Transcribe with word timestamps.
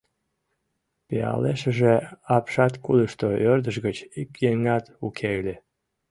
Пиалешыже, 1.07 1.93
апшаткудышто 2.35 3.27
ӧрдыж 3.51 3.75
гыч 3.85 3.97
ик 4.21 4.29
еҥат 4.49 4.85
уке 5.05 5.29
ыле. 5.41 5.55